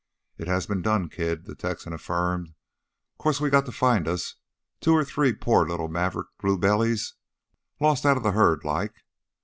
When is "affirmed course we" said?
1.93-3.51